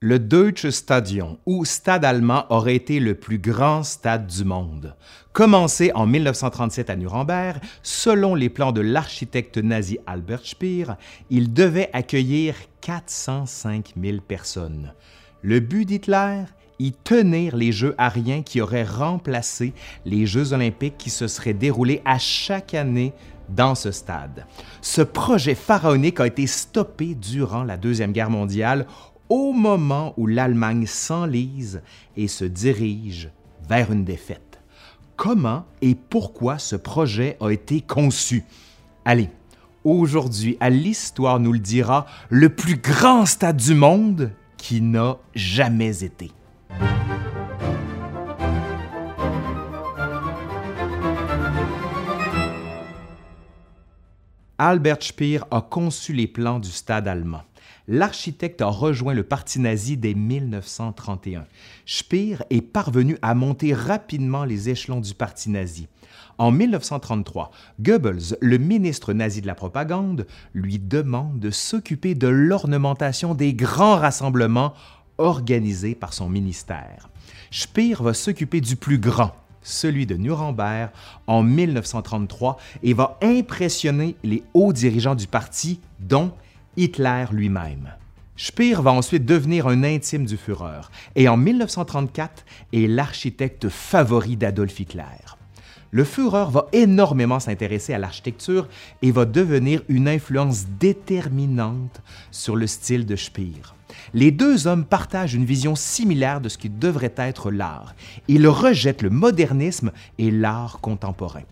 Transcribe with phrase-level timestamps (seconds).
[0.00, 4.94] Le Deutsche Stadion, ou Stade allemand, aurait été le plus grand stade du monde.
[5.32, 10.84] Commencé en 1937 à Nuremberg, selon les plans de l'architecte nazi Albert Speer,
[11.30, 14.94] il devait accueillir 405 000 personnes.
[15.42, 16.44] Le but d'Hitler?
[16.78, 19.72] Y tenir les Jeux ariens qui auraient remplacé
[20.04, 23.14] les Jeux olympiques qui se seraient déroulés à chaque année
[23.48, 24.46] dans ce stade.
[24.80, 28.86] Ce projet pharaonique a été stoppé durant la Deuxième Guerre mondiale
[29.28, 31.82] au moment où l'Allemagne s'enlise
[32.16, 33.30] et se dirige
[33.68, 34.60] vers une défaite.
[35.16, 38.44] Comment et pourquoi ce projet a été conçu?
[39.04, 39.30] Allez,
[39.84, 46.04] aujourd'hui, à l'Histoire nous le dira, le plus grand stade du monde qui n'a jamais
[46.04, 46.30] été.
[54.60, 57.42] Albert Speer a conçu les plans du stade allemand.
[57.90, 61.46] L'architecte a rejoint le parti nazi dès 1931.
[61.86, 65.88] Speer est parvenu à monter rapidement les échelons du parti nazi.
[66.36, 67.50] En 1933,
[67.80, 73.96] Goebbels, le ministre nazi de la propagande, lui demande de s'occuper de l'ornementation des grands
[73.96, 74.74] rassemblements
[75.16, 77.08] organisés par son ministère.
[77.50, 80.90] Speer va s'occuper du plus grand, celui de Nuremberg,
[81.26, 86.32] en 1933 et va impressionner les hauts dirigeants du parti, dont
[86.76, 87.90] Hitler lui-même.
[88.36, 90.82] Speer va ensuite devenir un intime du Führer
[91.16, 95.02] et en 1934 est l'architecte favori d'Adolf Hitler.
[95.90, 98.68] Le Führer va énormément s'intéresser à l'architecture
[99.02, 103.74] et va devenir une influence déterminante sur le style de Speer.
[104.14, 107.94] Les deux hommes partagent une vision similaire de ce qui devrait être l'art.
[108.28, 111.42] Ils rejettent le modernisme et l'art contemporain.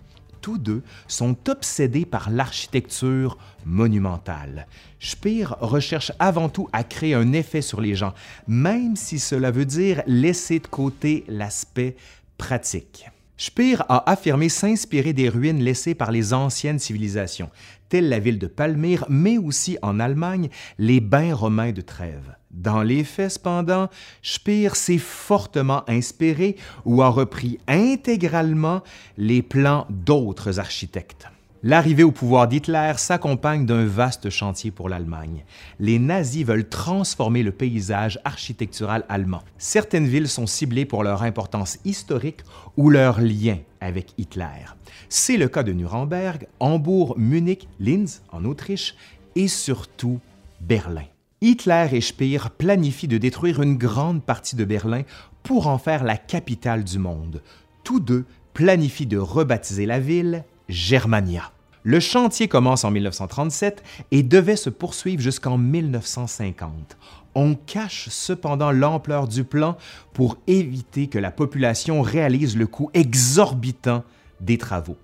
[0.47, 4.69] Tous deux sont obsédés par l'architecture monumentale.
[5.01, 8.15] Speer recherche avant tout à créer un effet sur les gens,
[8.47, 11.97] même si cela veut dire laisser de côté l'aspect
[12.39, 13.07] pratique.
[13.37, 17.51] Speer a affirmé s'inspirer des ruines laissées par les anciennes civilisations,
[17.89, 20.49] telles la ville de Palmyre, mais aussi en Allemagne,
[20.79, 22.37] les bains romains de Trèves.
[22.51, 23.89] Dans les faits, cependant,
[24.23, 28.83] Speer s'est fortement inspiré ou a repris intégralement
[29.19, 31.29] les plans d'autres architectes.
[31.69, 35.45] L'arrivée au pouvoir d'Hitler s'accompagne d'un vaste chantier pour l'Allemagne.
[35.81, 39.43] Les nazis veulent transformer le paysage architectural allemand.
[39.59, 42.43] Certaines villes sont ciblées pour leur importance historique
[42.77, 44.77] ou leur lien avec Hitler.
[45.09, 48.95] C'est le cas de Nuremberg, Hambourg, Munich, Linz en Autriche
[49.35, 50.21] et surtout
[50.61, 51.07] Berlin.
[51.41, 55.03] Hitler et Speer planifient de détruire une grande partie de Berlin
[55.43, 57.43] pour en faire la capitale du monde.
[57.83, 61.51] Tous deux planifient de rebaptiser la ville Germania.
[61.89, 66.97] Le chantier commence en 1937 et devait se poursuivre jusqu'en 1950.
[67.37, 69.77] On cache cependant l'ampleur du plan
[70.13, 74.03] pour éviter que la population réalise le coût exorbitant
[74.41, 74.97] des travaux.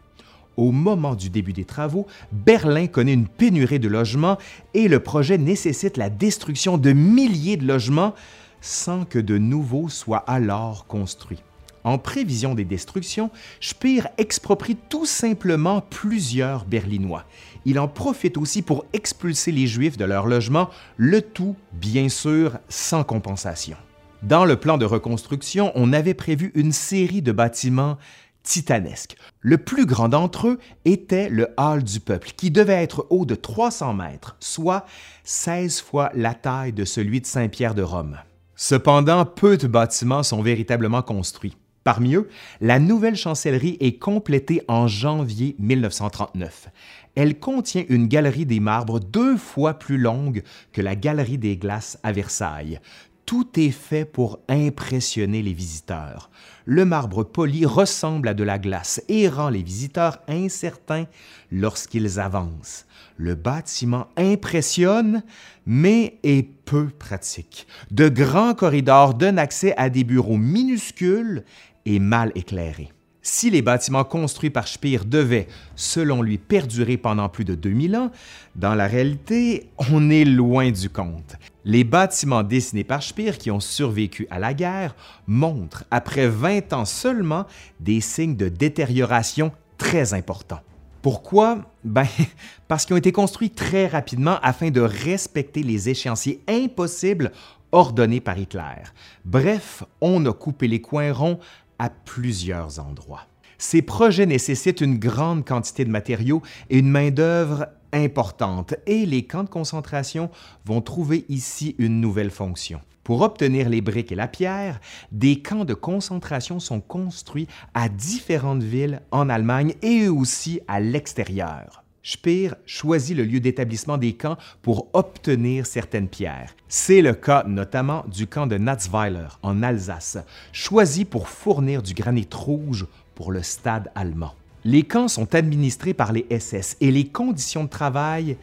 [0.56, 4.37] Au moment du début des travaux, Berlin connaît une pénurie de logements
[4.75, 8.12] et le projet nécessite la destruction de milliers de logements
[8.60, 11.44] sans que de nouveaux soient alors construits.
[11.84, 17.25] En prévision des destructions, Speer exproprie tout simplement plusieurs Berlinois.
[17.65, 22.59] Il en profite aussi pour expulser les Juifs de leur logement, le tout, bien sûr,
[22.69, 23.76] sans compensation.
[24.22, 27.99] Dans le plan de reconstruction, on avait prévu une série de bâtiments
[28.43, 29.16] titanesques.
[29.41, 33.34] Le plus grand d'entre eux était le Hall du Peuple, qui devait être haut de
[33.34, 34.87] 300 mètres, soit
[35.25, 38.19] 16 fois la taille de celui de Saint-Pierre de Rome.
[38.54, 41.56] Cependant, peu de bâtiments sont véritablement construits.
[41.84, 42.28] Parmi eux,
[42.60, 46.69] la nouvelle chancellerie est complétée en janvier 1939.
[47.15, 51.98] Elle contient une galerie des marbres deux fois plus longue que la galerie des glaces
[52.03, 52.81] à Versailles.
[53.26, 56.31] Tout est fait pour impressionner les visiteurs.
[56.65, 61.06] Le marbre poli ressemble à de la glace et rend les visiteurs incertains
[61.50, 62.87] lorsqu'ils avancent.
[63.16, 65.22] Le bâtiment impressionne,
[65.66, 67.66] mais est peu pratique.
[67.91, 71.44] De grands corridors donnent accès à des bureaux minuscules
[71.87, 72.90] et mal éclairé.
[73.25, 75.46] Si les bâtiments construits par Speer devaient,
[75.76, 78.11] selon lui, perdurer pendant plus de 2000 ans,
[78.56, 81.37] dans la réalité, on est loin du compte.
[81.64, 84.96] Les bâtiments dessinés par Speer qui ont survécu à la guerre
[85.29, 87.46] montrent, après 20 ans seulement,
[87.79, 90.61] des signes de détérioration très importants.
[91.00, 91.58] Pourquoi?
[91.84, 92.06] Ben,
[92.67, 97.31] parce qu'ils ont été construits très rapidement afin de respecter les échéanciers impossibles
[97.70, 98.82] ordonnés par Hitler.
[99.25, 101.38] Bref, on a coupé les coins ronds
[101.78, 103.26] à plusieurs endroits.
[103.58, 109.44] Ces projets nécessitent une grande quantité de matériaux et une main-d'œuvre importante, et les camps
[109.44, 110.30] de concentration
[110.64, 112.80] vont trouver ici une nouvelle fonction.
[113.04, 114.80] Pour obtenir les briques et la pierre,
[115.10, 121.81] des camps de concentration sont construits à différentes villes en Allemagne et aussi à l'extérieur.
[122.04, 126.54] Speer choisit le lieu d'établissement des camps pour obtenir certaines pierres.
[126.69, 130.19] C'est le cas notamment du camp de Natzweiler en Alsace,
[130.52, 134.34] choisi pour fournir du granit rouge pour le stade allemand.
[134.64, 138.37] Les camps sont administrés par les SS et les conditions de travail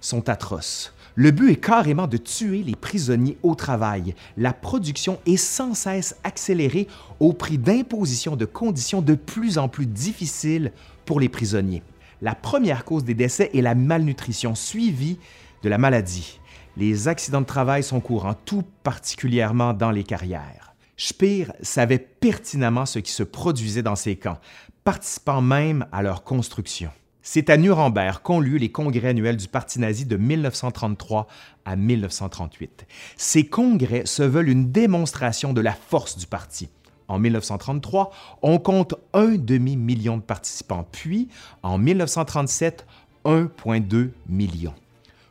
[0.00, 0.92] sont atroces.
[1.14, 4.16] Le but est carrément de tuer les prisonniers au travail.
[4.36, 6.88] La production est sans cesse accélérée
[7.20, 10.72] au prix d'imposition de conditions de plus en plus difficiles
[11.04, 11.84] pour les prisonniers.
[12.24, 15.18] La première cause des décès est la malnutrition suivie
[15.62, 16.40] de la maladie.
[16.78, 20.74] Les accidents de travail sont courants, tout particulièrement dans les carrières.
[20.96, 24.38] Speer savait pertinemment ce qui se produisait dans ces camps,
[24.84, 26.88] participant même à leur construction.
[27.20, 31.26] C'est à Nuremberg qu'ont lieu les congrès annuels du Parti nazi de 1933
[31.66, 32.86] à 1938.
[33.18, 36.70] Ces congrès se veulent une démonstration de la force du parti.
[37.08, 38.10] En 1933,
[38.42, 41.28] on compte un demi-million de participants, puis
[41.62, 42.86] en 1937,
[43.24, 44.74] 1,2 million.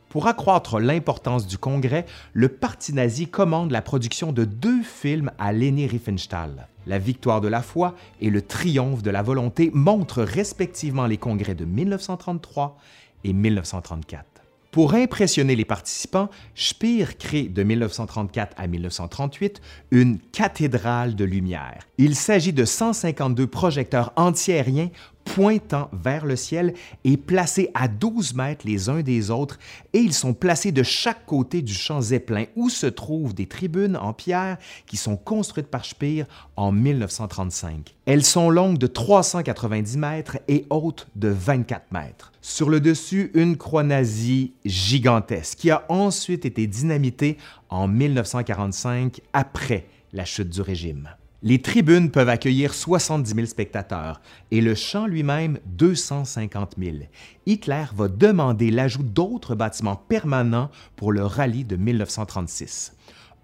[0.10, 5.52] Pour accroître l'importance du Congrès, le Parti nazi commande la production de deux films à
[5.52, 6.68] Leni Riefenstahl.
[6.86, 11.56] La victoire de la foi et le triomphe de la volonté montrent respectivement les congrès
[11.56, 12.78] de 1933
[13.24, 14.33] et 1934.
[14.74, 19.62] Pour impressionner les participants, Speer crée de 1934 à 1938
[19.92, 21.88] une cathédrale de lumière.
[22.00, 24.90] Il s'agit de 152 projecteurs antiaériens
[25.26, 26.74] pointant vers le ciel
[27.04, 29.60] et placés à 12 mètres les uns des autres,
[29.94, 33.96] et ils sont placés de chaque côté du champ Zeppelin où se trouvent des tribunes
[33.96, 36.24] en pierre qui sont construites par Speer
[36.56, 37.94] en 1935.
[38.08, 42.33] Elles sont longues de 390 mètres et hautes de 24 mètres.
[42.46, 47.38] Sur le dessus, une croix nazie gigantesque qui a ensuite été dynamitée
[47.70, 51.08] en 1945 après la chute du régime.
[51.42, 54.20] Les tribunes peuvent accueillir 70 000 spectateurs
[54.52, 56.98] et le champ lui-même 250 000.
[57.46, 62.92] Hitler va demander l'ajout d'autres bâtiments permanents pour le rallye de 1936.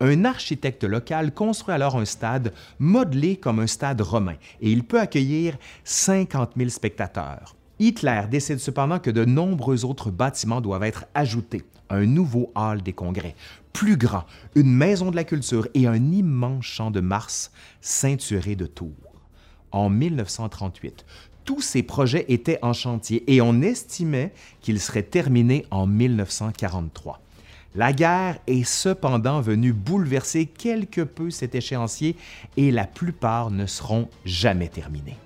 [0.01, 4.99] Un architecte local construit alors un stade modelé comme un stade romain et il peut
[4.99, 7.55] accueillir 50 000 spectateurs.
[7.79, 11.63] Hitler décide cependant que de nombreux autres bâtiments doivent être ajoutés.
[11.89, 13.35] Un nouveau hall des congrès,
[13.71, 18.65] plus grand, une maison de la culture et un immense champ de Mars ceinturé de
[18.65, 18.91] tours.
[19.71, 21.05] En 1938,
[21.45, 27.21] tous ces projets étaient en chantier et on estimait qu'ils seraient terminés en 1943.
[27.75, 32.17] La guerre est cependant venue bouleverser quelque peu cet échéancier
[32.57, 35.17] et la plupart ne seront jamais terminés.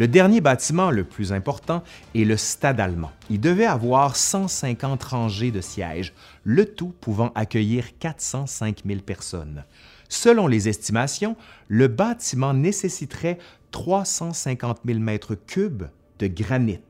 [0.00, 1.82] Le dernier bâtiment le plus important
[2.14, 3.12] est le stade allemand.
[3.28, 9.62] Il devait avoir 150 rangées de sièges, le tout pouvant accueillir 405 000 personnes.
[10.08, 11.36] Selon les estimations,
[11.68, 13.36] le bâtiment nécessiterait
[13.72, 15.84] 350 000 mètres cubes
[16.18, 16.80] de granit.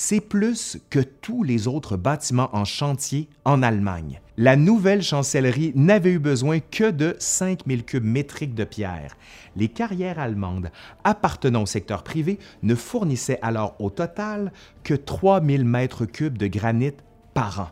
[0.00, 4.20] C'est plus que tous les autres bâtiments en chantier en Allemagne.
[4.36, 9.16] La nouvelle chancellerie n'avait eu besoin que de 5000 cubes métriques de pierre.
[9.56, 10.70] Les carrières allemandes
[11.02, 14.52] appartenant au secteur privé ne fournissaient alors au total
[14.84, 16.94] que 3000 mètres cubes de granit
[17.34, 17.68] par an.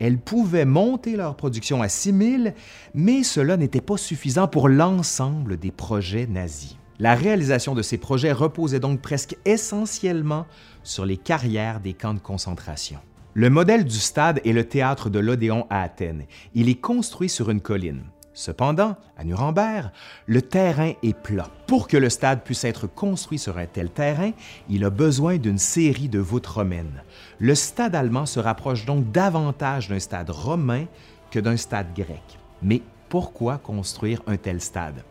[0.00, 2.52] Elles pouvaient monter leur production à 6000,
[2.94, 6.79] mais cela n'était pas suffisant pour l'ensemble des projets nazis.
[7.00, 10.46] La réalisation de ces projets reposait donc presque essentiellement
[10.82, 12.98] sur les carrières des camps de concentration.
[13.32, 16.26] Le modèle du stade est le théâtre de l'Odéon à Athènes.
[16.54, 18.02] Il est construit sur une colline.
[18.34, 19.90] Cependant, à Nuremberg,
[20.26, 21.48] le terrain est plat.
[21.66, 24.32] Pour que le stade puisse être construit sur un tel terrain,
[24.68, 27.02] il a besoin d'une série de voûtes romaines.
[27.38, 30.84] Le stade allemand se rapproche donc davantage d'un stade romain
[31.30, 32.38] que d'un stade grec.
[32.62, 35.04] Mais pourquoi construire un tel stade?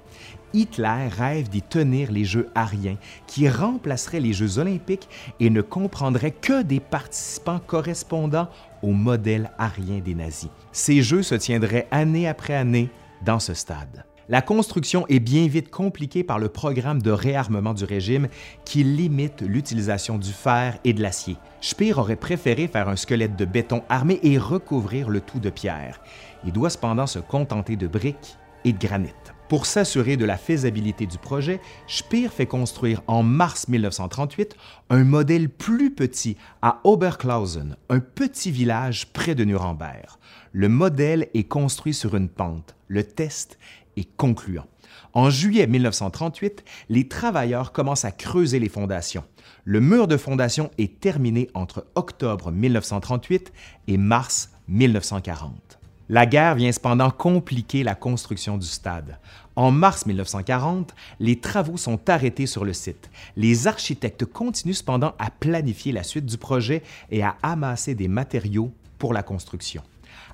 [0.53, 5.07] Hitler rêve d'y tenir les Jeux ariens, qui remplaceraient les Jeux olympiques
[5.39, 8.49] et ne comprendraient que des participants correspondant
[8.81, 10.49] au modèle arien des nazis.
[10.71, 12.89] Ces Jeux se tiendraient année après année
[13.23, 14.05] dans ce stade.
[14.31, 18.27] La construction est bien vite compliquée par le programme de réarmement du régime
[18.63, 21.35] qui limite l'utilisation du fer et de l'acier.
[21.61, 25.99] Speer aurait préféré faire un squelette de béton armé et recouvrir le tout de pierre.
[26.45, 29.13] Il doit cependant se contenter de briques et de granit.
[29.49, 34.55] Pour s'assurer de la faisabilité du projet, Speer fait construire en mars 1938
[34.91, 40.05] un modèle plus petit à Oberklausen, un petit village près de Nuremberg.
[40.51, 42.75] Le modèle est construit sur une pente.
[42.87, 43.57] Le test
[43.97, 44.67] est concluant.
[45.13, 49.23] En juillet 1938, les travailleurs commencent à creuser les fondations.
[49.63, 53.51] Le mur de fondation est terminé entre octobre 1938
[53.87, 55.78] et mars 1940.
[56.11, 59.19] La guerre vient cependant compliquer la construction du stade.
[59.55, 63.11] En mars 1940, les travaux sont arrêtés sur le site.
[63.35, 68.71] Les architectes continuent cependant à planifier la suite du projet et à amasser des matériaux
[68.97, 69.83] pour la construction.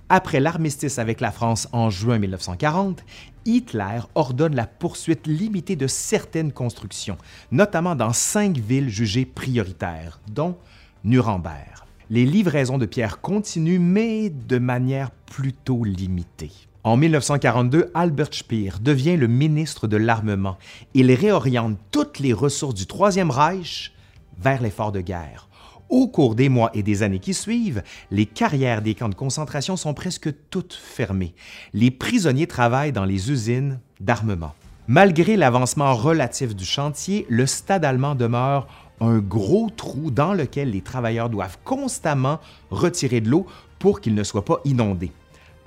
[0.08, 3.04] Après l'armistice avec la France en juin 1940,
[3.44, 7.18] Hitler ordonne la poursuite limitée de certaines constructions,
[7.52, 10.58] notamment dans cinq villes jugées prioritaires, dont
[11.04, 11.85] Nuremberg.
[12.12, 16.52] Les livraisons de pierres continuent, mais de manière plutôt limitée.
[16.84, 20.58] En 1942, Albert Speer devient le ministre de l'Armement.
[20.94, 23.92] Il réoriente toutes les ressources du Troisième Reich
[24.38, 25.50] vers l'effort de guerre.
[25.90, 27.82] Au cours des mois et des années qui suivent,
[28.12, 31.34] les carrières des camps de concentration sont presque toutes fermées.
[31.74, 34.54] Les prisonniers travaillent dans les usines d'armement.
[34.88, 38.68] Malgré l'avancement relatif du chantier, le stade allemand demeure
[39.00, 43.46] un gros trou dans lequel les travailleurs doivent constamment retirer de l'eau
[43.80, 45.12] pour qu'il ne soit pas inondé.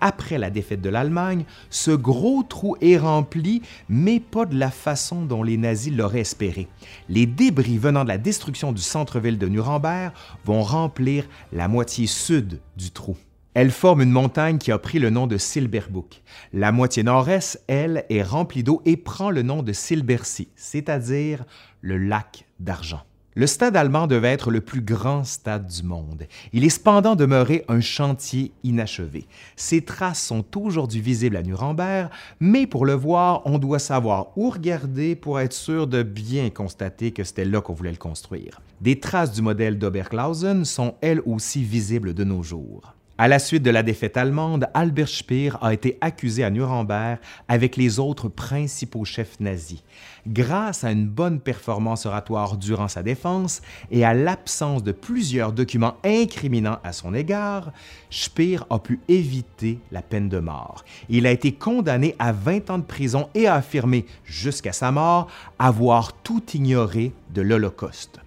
[0.01, 5.25] Après la défaite de l'Allemagne, ce gros trou est rempli, mais pas de la façon
[5.25, 6.69] dont les nazis l'auraient espéré.
[7.09, 10.13] Les débris venant de la destruction du centre-ville de Nuremberg
[10.45, 13.17] vont remplir la moitié sud du trou.
[13.55, 16.23] Elle forme une montagne qui a pris le nom de Silberbuck.
[16.53, 21.45] La moitié nord-est, elle, est remplie d'eau et prend le nom de Silbersee, c'est-à-dire
[21.81, 23.03] le lac d'argent.
[23.39, 26.27] Le stade allemand devait être le plus grand stade du monde.
[26.53, 29.29] Il est cependant demeuré un chantier inachevé.
[29.55, 34.51] Ses traces sont aujourd'hui visibles à Nuremberg, mais pour le voir, on doit savoir où
[34.51, 38.61] regarder pour être sûr de bien constater que c'était là qu'on voulait le construire.
[38.81, 42.98] Des traces du modèle d'Oberklausen sont elles aussi visibles de nos jours.
[43.21, 47.77] À la suite de la défaite allemande, Albert Speer a été accusé à Nuremberg avec
[47.77, 49.83] les autres principaux chefs nazis.
[50.29, 53.61] Grâce à une bonne performance oratoire durant sa défense
[53.91, 57.73] et à l'absence de plusieurs documents incriminants à son égard,
[58.09, 60.85] Speer a pu éviter la peine de mort.
[61.09, 65.27] Il a été condamné à 20 ans de prison et a affirmé, jusqu'à sa mort,
[65.59, 68.21] avoir tout ignoré de l'Holocauste.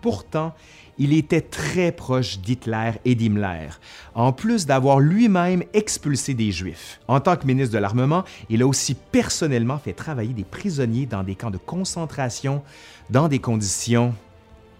[0.00, 0.54] Pourtant,
[0.98, 3.68] il était très proche d'Hitler et d'Himmler,
[4.14, 7.00] en plus d'avoir lui-même expulsé des Juifs.
[7.08, 11.22] En tant que ministre de l'Armement, il a aussi personnellement fait travailler des prisonniers dans
[11.22, 12.62] des camps de concentration
[13.10, 14.14] dans des conditions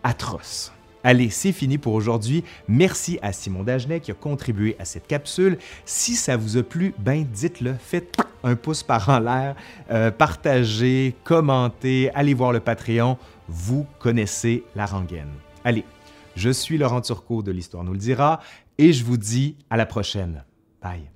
[0.03, 0.73] atroces.
[1.05, 2.45] Allez, c'est fini pour aujourd'hui.
[2.67, 5.59] Merci à Simon Dagenet qui a contribué à cette capsule.
[5.85, 9.55] Si ça vous a plu, ben dites-le, faites un pouce par en l'air,
[9.91, 13.17] euh, partagez, commentez, allez voir le Patreon.
[13.49, 15.31] Vous connaissez la rengaine.
[15.65, 15.85] Allez,
[16.39, 18.41] je suis Laurent Turcot de l'Histoire nous le dira
[18.79, 20.45] et je vous dis à la prochaine.
[20.81, 21.11] Bye.